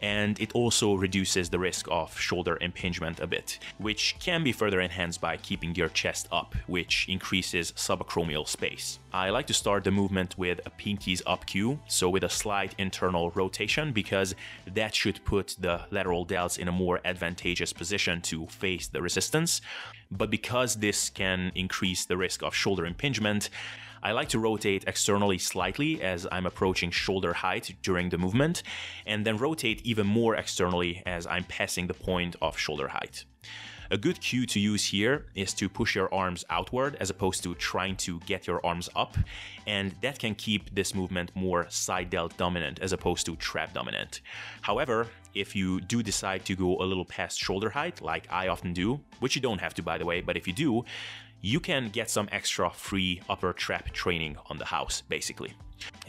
and 0.00 0.40
it 0.40 0.52
also 0.52 0.94
reduces 0.94 1.50
the 1.50 1.58
risk 1.58 1.86
of 1.90 2.18
shoulder 2.18 2.58
impingement 2.60 3.20
a 3.20 3.26
bit, 3.26 3.58
which 3.78 4.16
can 4.18 4.42
be 4.42 4.52
further 4.52 4.80
enhanced 4.80 5.20
by 5.20 5.36
keeping 5.36 5.74
your 5.74 5.88
chest 5.88 6.28
up, 6.32 6.54
which 6.66 7.06
increases 7.08 7.72
subacromial 7.72 8.46
space. 8.46 8.98
I 9.12 9.30
like 9.30 9.46
to 9.48 9.54
start 9.54 9.84
the 9.84 9.90
movement 9.90 10.38
with 10.38 10.60
a 10.64 10.70
pinkies 10.70 11.22
up 11.26 11.46
cue, 11.46 11.80
so 11.88 12.08
with 12.08 12.24
a 12.24 12.28
slight 12.28 12.74
internal 12.78 13.30
rotation, 13.30 13.92
because 13.92 14.34
that 14.66 14.94
should 14.94 15.24
put 15.24 15.56
the 15.58 15.82
lateral 15.90 16.24
delts 16.24 16.58
in 16.58 16.68
a 16.68 16.72
more 16.72 17.00
advantageous 17.04 17.72
position 17.72 18.20
to 18.22 18.46
face 18.46 18.86
the 18.88 19.02
resistance. 19.02 19.60
But 20.10 20.30
because 20.30 20.76
this 20.76 21.10
can 21.10 21.52
increase 21.54 22.04
the 22.04 22.16
risk 22.16 22.42
of 22.42 22.54
shoulder 22.54 22.86
impingement, 22.86 23.50
I 24.02 24.12
like 24.12 24.30
to 24.30 24.38
rotate 24.38 24.84
externally 24.86 25.36
slightly 25.38 26.02
as 26.02 26.26
I'm 26.32 26.46
approaching 26.46 26.90
shoulder 26.90 27.34
height 27.34 27.76
during 27.82 28.08
the 28.08 28.18
movement, 28.18 28.62
and 29.06 29.26
then 29.26 29.36
rotate 29.36 29.82
even 29.84 30.06
more 30.06 30.36
externally 30.36 31.02
as 31.04 31.26
I'm 31.26 31.44
passing 31.44 31.86
the 31.86 31.94
point 31.94 32.36
of 32.40 32.56
shoulder 32.56 32.88
height. 32.88 33.24
A 33.92 33.98
good 33.98 34.20
cue 34.20 34.46
to 34.46 34.60
use 34.60 34.84
here 34.84 35.26
is 35.34 35.52
to 35.54 35.68
push 35.68 35.96
your 35.96 36.12
arms 36.14 36.44
outward 36.48 36.96
as 37.00 37.10
opposed 37.10 37.42
to 37.42 37.56
trying 37.56 37.96
to 37.96 38.20
get 38.20 38.46
your 38.46 38.64
arms 38.64 38.88
up, 38.94 39.18
and 39.66 39.94
that 40.00 40.18
can 40.18 40.36
keep 40.36 40.72
this 40.72 40.94
movement 40.94 41.32
more 41.34 41.66
side 41.70 42.08
delt 42.08 42.36
dominant 42.36 42.78
as 42.78 42.92
opposed 42.92 43.26
to 43.26 43.34
trap 43.36 43.74
dominant. 43.74 44.20
However, 44.62 45.08
if 45.34 45.56
you 45.56 45.80
do 45.80 46.02
decide 46.04 46.44
to 46.44 46.54
go 46.54 46.76
a 46.78 46.84
little 46.84 47.04
past 47.04 47.38
shoulder 47.38 47.68
height, 47.68 48.00
like 48.00 48.28
I 48.30 48.46
often 48.48 48.72
do, 48.72 49.00
which 49.18 49.34
you 49.34 49.42
don't 49.42 49.60
have 49.60 49.74
to 49.74 49.82
by 49.82 49.98
the 49.98 50.06
way, 50.06 50.20
but 50.20 50.36
if 50.36 50.46
you 50.46 50.52
do, 50.52 50.84
you 51.40 51.60
can 51.60 51.88
get 51.88 52.10
some 52.10 52.28
extra 52.32 52.70
free 52.70 53.22
upper 53.28 53.52
trap 53.52 53.90
training 53.92 54.36
on 54.48 54.58
the 54.58 54.64
house, 54.64 55.02
basically. 55.08 55.54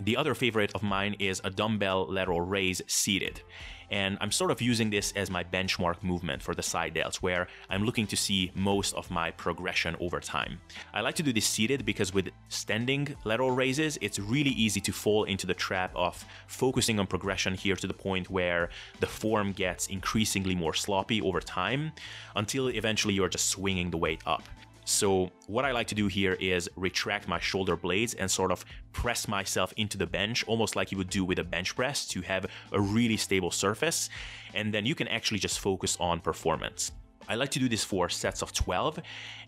The 0.01 0.17
other 0.17 0.35
favorite 0.35 0.73
of 0.75 0.83
mine 0.83 1.15
is 1.19 1.41
a 1.43 1.49
dumbbell 1.49 2.05
lateral 2.07 2.41
raise 2.41 2.81
seated. 2.87 3.41
And 3.89 4.17
I'm 4.21 4.31
sort 4.31 4.51
of 4.51 4.61
using 4.61 4.89
this 4.89 5.11
as 5.17 5.29
my 5.29 5.43
benchmark 5.43 6.01
movement 6.01 6.41
for 6.41 6.55
the 6.55 6.63
side 6.63 6.95
delts, 6.95 7.17
where 7.17 7.47
I'm 7.69 7.83
looking 7.83 8.07
to 8.07 8.15
see 8.15 8.49
most 8.55 8.93
of 8.93 9.11
my 9.11 9.31
progression 9.31 9.97
over 9.99 10.21
time. 10.21 10.61
I 10.93 11.01
like 11.01 11.15
to 11.15 11.23
do 11.23 11.33
this 11.33 11.45
seated 11.45 11.85
because 11.85 12.13
with 12.13 12.29
standing 12.47 13.15
lateral 13.25 13.51
raises, 13.51 13.97
it's 13.99 14.17
really 14.17 14.51
easy 14.51 14.79
to 14.81 14.93
fall 14.93 15.25
into 15.25 15.45
the 15.45 15.53
trap 15.53 15.91
of 15.93 16.25
focusing 16.47 16.99
on 16.99 17.07
progression 17.07 17.53
here 17.53 17.75
to 17.75 17.87
the 17.87 17.93
point 17.93 18.29
where 18.29 18.69
the 19.01 19.07
form 19.07 19.51
gets 19.51 19.87
increasingly 19.87 20.55
more 20.55 20.73
sloppy 20.73 21.21
over 21.21 21.41
time 21.41 21.91
until 22.37 22.69
eventually 22.69 23.13
you're 23.13 23.27
just 23.27 23.49
swinging 23.49 23.91
the 23.91 23.97
weight 23.97 24.21
up. 24.25 24.43
So 24.91 25.31
what 25.47 25.63
I 25.63 25.71
like 25.71 25.87
to 25.87 25.95
do 25.95 26.07
here 26.07 26.33
is 26.33 26.69
retract 26.75 27.27
my 27.27 27.39
shoulder 27.39 27.77
blades 27.77 28.13
and 28.13 28.29
sort 28.29 28.51
of 28.51 28.65
press 28.91 29.27
myself 29.27 29.73
into 29.77 29.97
the 29.97 30.05
bench, 30.05 30.43
almost 30.47 30.75
like 30.75 30.91
you 30.91 30.97
would 30.97 31.09
do 31.09 31.23
with 31.23 31.39
a 31.39 31.45
bench 31.45 31.75
press 31.75 32.05
to 32.07 32.21
have 32.21 32.45
a 32.73 32.79
really 32.79 33.17
stable 33.17 33.51
surface. 33.51 34.09
And 34.53 34.73
then 34.73 34.85
you 34.85 34.93
can 34.93 35.07
actually 35.07 35.39
just 35.39 35.59
focus 35.59 35.97
on 35.99 36.19
performance. 36.19 36.91
I 37.29 37.35
like 37.35 37.51
to 37.51 37.59
do 37.59 37.69
this 37.69 37.85
for 37.85 38.09
sets 38.09 38.41
of 38.41 38.51
12, 38.51 38.99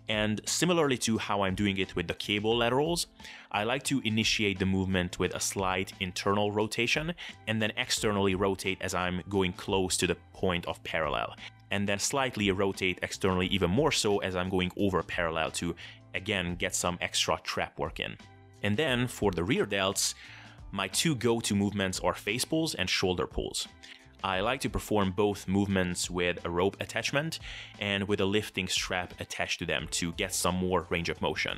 and 0.08 0.40
similarly 0.46 0.98
to 1.00 1.18
how 1.18 1.42
I'm 1.42 1.56
doing 1.56 1.78
it 1.78 1.96
with 1.96 2.08
the 2.08 2.14
cable 2.14 2.56
laterals, 2.56 3.08
I 3.52 3.66
like 3.66 3.84
to 3.84 4.00
initiate 4.06 4.60
the 4.60 4.66
movement 4.66 5.20
with 5.20 5.36
a 5.36 5.40
slight 5.40 5.92
internal 6.00 6.52
rotation 6.52 7.14
and 7.48 7.62
then 7.62 7.74
externally 7.76 8.36
rotate 8.36 8.78
as 8.80 8.94
I'm 8.94 9.22
going 9.28 9.54
close 9.54 9.98
to 9.98 10.08
the 10.08 10.16
point 10.34 10.66
of 10.68 10.82
parallel 10.84 11.36
and 11.74 11.90
then 11.90 11.98
slightly 11.98 12.52
rotate 12.52 13.00
externally 13.02 13.48
even 13.48 13.72
more 13.72 13.92
so 13.92 14.20
as 14.20 14.36
I'm 14.36 14.48
going 14.48 14.72
over 14.78 15.02
parallel 15.02 15.50
to 15.54 15.76
again 16.14 16.56
get 16.56 16.76
some 16.76 17.00
extra 17.02 17.40
trap 17.44 17.80
work 17.80 18.00
in. 18.00 18.16
And 18.62 18.78
then 18.78 19.08
for 19.08 19.32
the 19.32 19.44
rear 19.44 19.66
delts, 19.66 20.14
my 20.72 20.88
two 20.88 21.16
go-to 21.16 21.56
movements 21.56 22.00
are 22.00 22.14
face 22.14 22.46
pulls 22.46 22.76
and 22.76 22.88
shoulder 22.88 23.26
pulls. 23.26 23.68
I 24.24 24.40
like 24.40 24.62
to 24.62 24.70
perform 24.70 25.12
both 25.12 25.48
movements 25.48 26.12
with 26.12 26.46
a 26.46 26.50
rope 26.50 26.78
attachment 26.80 27.40
and 27.80 28.08
with 28.08 28.22
a 28.22 28.26
lifting 28.26 28.68
strap 28.68 29.20
attached 29.20 29.60
to 29.60 29.66
them 29.66 29.88
to 30.00 30.14
get 30.14 30.34
some 30.34 30.56
more 30.56 30.86
range 30.92 31.10
of 31.10 31.22
motion. 31.22 31.58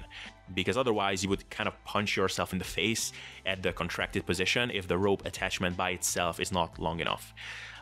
Because 0.54 0.78
otherwise, 0.78 1.24
you 1.24 1.30
would 1.30 1.48
kind 1.50 1.68
of 1.68 1.84
punch 1.84 2.16
yourself 2.18 2.54
in 2.54 2.60
the 2.60 2.72
face 2.80 3.12
at 3.46 3.62
the 3.62 3.74
contracted 3.74 4.26
position 4.26 4.72
if 4.72 4.88
the 4.88 4.98
rope 4.98 5.26
attachment 5.26 5.78
by 5.78 5.90
itself 5.92 6.40
is 6.40 6.52
not 6.52 6.80
long 6.80 7.02
enough. 7.02 7.34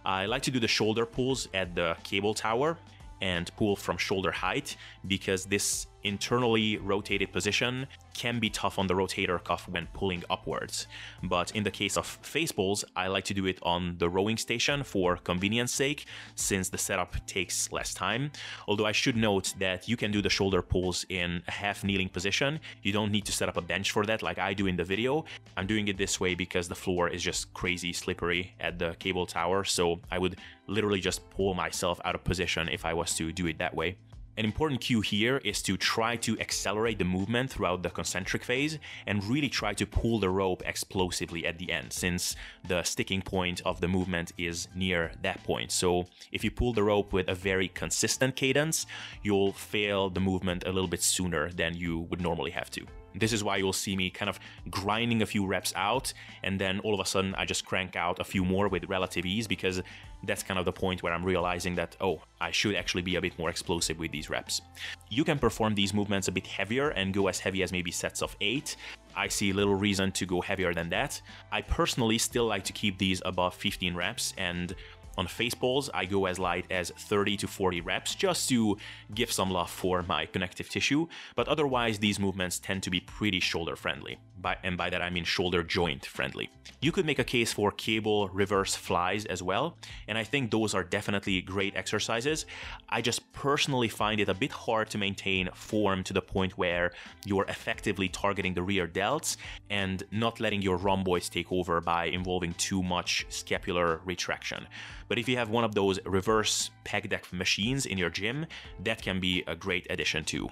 I 0.05 0.25
like 0.25 0.41
to 0.43 0.51
do 0.51 0.59
the 0.59 0.67
shoulder 0.67 1.05
pulls 1.05 1.47
at 1.53 1.75
the 1.75 1.95
cable 2.03 2.33
tower 2.33 2.77
and 3.21 3.49
pull 3.55 3.75
from 3.75 3.97
shoulder 3.97 4.31
height 4.31 4.75
because 5.07 5.45
this 5.45 5.87
internally 6.03 6.77
rotated 6.77 7.31
position 7.31 7.87
can 8.13 8.39
be 8.39 8.49
tough 8.49 8.77
on 8.77 8.87
the 8.87 8.93
rotator 8.93 9.43
cuff 9.43 9.67
when 9.69 9.87
pulling 9.93 10.23
upwards. 10.29 10.87
But 11.23 11.51
in 11.55 11.63
the 11.63 11.71
case 11.71 11.97
of 11.97 12.05
face 12.05 12.51
pulls, 12.51 12.85
I 12.95 13.07
like 13.07 13.25
to 13.25 13.33
do 13.33 13.45
it 13.45 13.59
on 13.63 13.97
the 13.97 14.09
rowing 14.09 14.37
station 14.37 14.83
for 14.83 15.17
convenience 15.17 15.73
sake, 15.73 16.05
since 16.35 16.69
the 16.69 16.77
setup 16.77 17.25
takes 17.25 17.71
less 17.71 17.93
time. 17.93 18.31
Although 18.67 18.85
I 18.85 18.91
should 18.91 19.17
note 19.17 19.53
that 19.59 19.87
you 19.87 19.97
can 19.97 20.11
do 20.11 20.21
the 20.21 20.29
shoulder 20.29 20.61
pulls 20.61 21.05
in 21.09 21.41
a 21.47 21.51
half 21.51 21.83
kneeling 21.83 22.09
position. 22.09 22.59
You 22.83 22.93
don't 22.93 23.11
need 23.11 23.25
to 23.25 23.31
set 23.31 23.49
up 23.49 23.57
a 23.57 23.61
bench 23.61 23.91
for 23.91 24.05
that 24.05 24.21
like 24.21 24.39
I 24.39 24.53
do 24.53 24.67
in 24.67 24.75
the 24.75 24.83
video. 24.83 25.25
I'm 25.57 25.67
doing 25.67 25.87
it 25.87 25.97
this 25.97 26.19
way 26.19 26.35
because 26.35 26.67
the 26.67 26.75
floor 26.75 27.09
is 27.09 27.23
just 27.23 27.53
crazy 27.53 27.93
slippery 27.93 28.53
at 28.59 28.77
the 28.77 28.95
cable 28.99 29.25
tower, 29.25 29.63
so 29.63 29.99
I 30.11 30.19
would 30.19 30.37
literally 30.67 30.99
just 30.99 31.29
pull 31.29 31.53
myself 31.53 31.99
out 32.05 32.15
of 32.15 32.23
position 32.23 32.69
if 32.69 32.85
I 32.85 32.93
was 32.93 33.15
to 33.15 33.31
do 33.31 33.47
it 33.47 33.57
that 33.57 33.73
way. 33.73 33.97
An 34.35 34.45
important 34.45 34.81
cue 34.81 35.01
here 35.01 35.37
is 35.45 35.61
to 35.61 35.77
try 35.77 36.15
to 36.15 36.39
accelerate 36.39 36.97
the 36.97 37.05
movement 37.05 37.51
throughout 37.51 37.83
the 37.83 37.91
concentric 37.91 38.43
phase 38.43 38.79
and 39.05 39.23
really 39.23 39.47
try 39.47 39.75
to 39.75 39.85
pull 39.85 40.19
the 40.19 40.29
rope 40.29 40.63
explosively 40.65 41.45
at 41.45 41.59
the 41.59 41.71
end 41.71 41.93
since 41.93 42.35
the 42.67 42.81
sticking 42.81 43.21
point 43.21 43.61
of 43.63 43.79
the 43.79 43.87
movement 43.87 44.31
is 44.39 44.67
near 44.73 45.11
that 45.21 45.43
point. 45.43 45.71
So 45.71 46.07
if 46.31 46.43
you 46.43 46.49
pull 46.49 46.73
the 46.73 46.81
rope 46.81 47.13
with 47.13 47.29
a 47.29 47.35
very 47.35 47.67
consistent 47.67 48.35
cadence, 48.35 48.87
you'll 49.21 49.53
fail 49.53 50.09
the 50.09 50.19
movement 50.19 50.63
a 50.65 50.71
little 50.71 50.89
bit 50.89 51.03
sooner 51.03 51.51
than 51.51 51.75
you 51.77 51.99
would 51.99 52.19
normally 52.19 52.51
have 52.51 52.71
to. 52.71 52.87
This 53.15 53.33
is 53.33 53.43
why 53.43 53.57
you'll 53.57 53.73
see 53.73 53.95
me 53.95 54.09
kind 54.09 54.29
of 54.29 54.39
grinding 54.69 55.21
a 55.21 55.25
few 55.25 55.45
reps 55.45 55.73
out, 55.75 56.13
and 56.43 56.59
then 56.59 56.79
all 56.79 56.93
of 56.93 56.99
a 56.99 57.05
sudden 57.05 57.35
I 57.35 57.45
just 57.45 57.65
crank 57.65 57.95
out 57.95 58.19
a 58.19 58.23
few 58.23 58.43
more 58.43 58.67
with 58.67 58.85
relative 58.85 59.25
ease 59.25 59.47
because 59.47 59.81
that's 60.25 60.43
kind 60.43 60.57
of 60.57 60.65
the 60.65 60.71
point 60.71 61.03
where 61.03 61.13
I'm 61.13 61.23
realizing 61.23 61.75
that, 61.75 61.97
oh, 61.99 62.21
I 62.39 62.51
should 62.51 62.75
actually 62.75 63.01
be 63.01 63.15
a 63.15 63.21
bit 63.21 63.37
more 63.37 63.49
explosive 63.49 63.99
with 63.99 64.11
these 64.11 64.29
reps. 64.29 64.61
You 65.09 65.23
can 65.23 65.37
perform 65.37 65.75
these 65.75 65.93
movements 65.93 66.27
a 66.27 66.31
bit 66.31 66.47
heavier 66.47 66.89
and 66.89 67.13
go 67.13 67.27
as 67.27 67.39
heavy 67.39 67.61
as 67.63 67.71
maybe 67.71 67.91
sets 67.91 68.21
of 68.21 68.35
8. 68.39 68.75
I 69.15 69.27
see 69.27 69.53
little 69.53 69.75
reason 69.75 70.11
to 70.13 70.25
go 70.25 70.41
heavier 70.41 70.73
than 70.73 70.89
that. 70.89 71.21
I 71.51 71.61
personally 71.61 72.17
still 72.17 72.45
like 72.45 72.63
to 72.63 72.73
keep 72.73 72.97
these 72.97 73.21
above 73.25 73.53
15 73.53 73.95
reps 73.95 74.33
and 74.37 74.75
on 75.17 75.27
face 75.27 75.53
pulls, 75.53 75.89
I 75.93 76.05
go 76.05 76.25
as 76.25 76.39
light 76.39 76.65
as 76.71 76.91
30 76.91 77.37
to 77.37 77.47
40 77.47 77.81
reps 77.81 78.15
just 78.15 78.49
to 78.49 78.77
give 79.13 79.31
some 79.31 79.51
love 79.51 79.69
for 79.69 80.03
my 80.03 80.25
connective 80.25 80.69
tissue, 80.69 81.07
but 81.35 81.47
otherwise 81.47 81.99
these 81.99 82.19
movements 82.19 82.59
tend 82.59 82.83
to 82.83 82.89
be 82.89 82.99
pretty 82.99 83.39
shoulder 83.39 83.75
friendly. 83.75 84.17
By, 84.41 84.57
and 84.63 84.77
by 84.77 84.89
that 84.89 85.01
I 85.01 85.09
mean 85.09 85.23
shoulder 85.23 85.63
joint 85.63 86.05
friendly. 86.05 86.49
You 86.81 86.91
could 86.91 87.05
make 87.05 87.19
a 87.19 87.23
case 87.23 87.53
for 87.53 87.71
cable 87.71 88.27
reverse 88.29 88.75
flies 88.75 89.25
as 89.25 89.41
well, 89.41 89.77
and 90.07 90.17
I 90.17 90.23
think 90.23 90.51
those 90.51 90.73
are 90.73 90.83
definitely 90.83 91.41
great 91.41 91.75
exercises. 91.75 92.45
I 92.89 93.01
just 93.01 93.31
personally 93.31 93.87
find 93.87 94.19
it 94.19 94.27
a 94.27 94.33
bit 94.33 94.51
hard 94.51 94.89
to 94.89 94.97
maintain 94.97 95.49
form 95.53 96.03
to 96.03 96.13
the 96.13 96.21
point 96.21 96.57
where 96.57 96.91
you're 97.25 97.45
effectively 97.45 98.09
targeting 98.09 98.53
the 98.53 98.63
rear 98.63 98.87
delts 98.87 99.37
and 99.69 100.03
not 100.11 100.39
letting 100.39 100.61
your 100.61 100.77
rhomboids 100.77 101.29
take 101.29 101.51
over 101.51 101.79
by 101.79 102.05
involving 102.05 102.53
too 102.55 102.83
much 102.83 103.25
scapular 103.29 104.01
retraction. 104.05 104.67
But 105.07 105.19
if 105.19 105.27
you 105.27 105.37
have 105.37 105.49
one 105.49 105.63
of 105.63 105.75
those 105.75 105.99
reverse 106.05 106.71
pec 106.85 107.09
deck 107.09 107.31
machines 107.31 107.85
in 107.85 107.97
your 107.97 108.09
gym, 108.09 108.45
that 108.83 109.01
can 109.01 109.19
be 109.19 109.43
a 109.47 109.55
great 109.55 109.87
addition 109.89 110.23
too. 110.23 110.49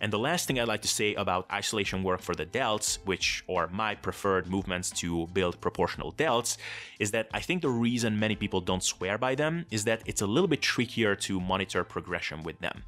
And 0.00 0.12
the 0.12 0.18
last 0.18 0.46
thing 0.46 0.58
I'd 0.58 0.68
like 0.68 0.82
to 0.82 0.88
say 0.88 1.14
about 1.14 1.46
isolation 1.52 2.02
work 2.02 2.22
for 2.22 2.34
the 2.34 2.46
delts, 2.46 2.98
which 3.04 3.44
are 3.48 3.68
my 3.68 3.94
preferred 3.94 4.46
movements 4.48 4.90
to 4.90 5.26
build 5.28 5.60
proportional 5.60 6.12
delts, 6.12 6.56
is 6.98 7.10
that 7.10 7.28
I 7.34 7.40
think 7.40 7.60
the 7.60 7.68
reason 7.68 8.18
many 8.18 8.34
people 8.34 8.60
don't 8.60 8.82
swear 8.82 9.18
by 9.18 9.34
them 9.34 9.66
is 9.70 9.84
that 9.84 10.02
it's 10.06 10.22
a 10.22 10.26
little 10.26 10.48
bit 10.48 10.62
trickier 10.62 11.14
to 11.16 11.38
monitor 11.38 11.84
progression 11.84 12.42
with 12.42 12.58
them. 12.60 12.84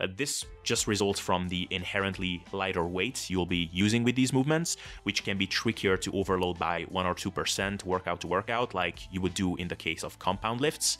Uh, 0.00 0.08
this 0.16 0.44
just 0.64 0.86
results 0.86 1.20
from 1.20 1.48
the 1.48 1.68
inherently 1.70 2.42
lighter 2.52 2.84
weight 2.84 3.30
you'll 3.30 3.46
be 3.46 3.70
using 3.72 4.02
with 4.02 4.16
these 4.16 4.32
movements, 4.32 4.76
which 5.04 5.22
can 5.22 5.36
be 5.38 5.46
trickier 5.46 5.96
to 5.96 6.12
overload 6.12 6.58
by 6.58 6.82
1 6.84 7.06
or 7.06 7.14
2% 7.14 7.84
workout 7.84 8.20
to 8.20 8.26
workout, 8.26 8.74
like 8.74 9.12
you 9.12 9.20
would 9.20 9.34
do 9.34 9.54
in 9.56 9.68
the 9.68 9.76
case 9.76 10.02
of 10.02 10.18
compound 10.18 10.60
lifts 10.60 10.98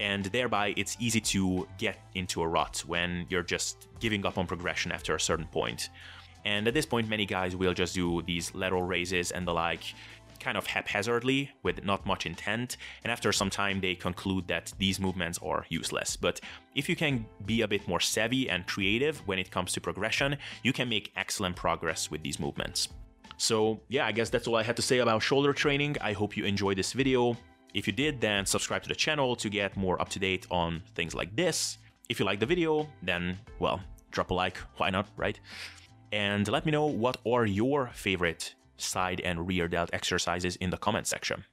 and 0.00 0.24
thereby 0.26 0.74
it's 0.76 0.96
easy 1.00 1.20
to 1.20 1.66
get 1.78 1.98
into 2.14 2.42
a 2.42 2.48
rut 2.48 2.82
when 2.86 3.26
you're 3.28 3.42
just 3.42 3.88
giving 4.00 4.24
up 4.26 4.38
on 4.38 4.46
progression 4.46 4.92
after 4.92 5.14
a 5.14 5.20
certain 5.20 5.46
point. 5.46 5.90
And 6.44 6.68
at 6.68 6.74
this 6.74 6.86
point, 6.86 7.08
many 7.08 7.26
guys 7.26 7.56
will 7.56 7.72
just 7.72 7.94
do 7.94 8.22
these 8.22 8.54
lateral 8.54 8.82
raises 8.82 9.30
and 9.30 9.46
the 9.46 9.54
like 9.54 9.94
kind 10.40 10.56
of 10.58 10.66
haphazardly 10.66 11.50
with 11.62 11.84
not 11.84 12.04
much 12.04 12.26
intent, 12.26 12.76
and 13.02 13.10
after 13.10 13.32
some 13.32 13.50
time 13.50 13.80
they 13.80 13.94
conclude 13.94 14.46
that 14.48 14.72
these 14.78 15.00
movements 15.00 15.38
are 15.42 15.64
useless. 15.70 16.16
But 16.16 16.40
if 16.74 16.88
you 16.88 16.96
can 16.96 17.24
be 17.46 17.62
a 17.62 17.68
bit 17.68 17.88
more 17.88 18.00
savvy 18.00 18.50
and 18.50 18.66
creative 18.66 19.18
when 19.26 19.38
it 19.38 19.50
comes 19.50 19.72
to 19.72 19.80
progression, 19.80 20.36
you 20.62 20.72
can 20.72 20.88
make 20.88 21.12
excellent 21.16 21.56
progress 21.56 22.10
with 22.10 22.22
these 22.22 22.38
movements. 22.38 22.88
So 23.36 23.80
yeah, 23.88 24.06
I 24.06 24.12
guess 24.12 24.30
that's 24.30 24.46
all 24.46 24.56
I 24.56 24.62
had 24.62 24.76
to 24.76 24.82
say 24.82 24.98
about 24.98 25.22
shoulder 25.22 25.52
training. 25.52 25.96
I 26.00 26.12
hope 26.12 26.36
you 26.36 26.44
enjoyed 26.44 26.76
this 26.76 26.92
video. 26.92 27.36
If 27.74 27.88
you 27.88 27.92
did, 27.92 28.20
then 28.20 28.46
subscribe 28.46 28.84
to 28.84 28.88
the 28.88 28.94
channel 28.94 29.34
to 29.36 29.48
get 29.50 29.76
more 29.76 30.00
up 30.00 30.08
to 30.10 30.20
date 30.20 30.46
on 30.50 30.82
things 30.94 31.14
like 31.14 31.34
this. 31.34 31.78
If 32.08 32.20
you 32.20 32.24
like 32.24 32.38
the 32.38 32.46
video, 32.46 32.88
then, 33.02 33.38
well, 33.58 33.80
drop 34.12 34.30
a 34.30 34.34
like, 34.34 34.58
why 34.76 34.90
not, 34.90 35.08
right? 35.16 35.38
And 36.12 36.46
let 36.46 36.64
me 36.64 36.72
know 36.72 36.86
what 36.86 37.16
are 37.26 37.44
your 37.44 37.90
favorite 37.92 38.54
side 38.76 39.20
and 39.20 39.48
rear 39.48 39.66
delt 39.66 39.90
exercises 39.92 40.54
in 40.56 40.70
the 40.70 40.76
comment 40.76 41.08
section. 41.08 41.44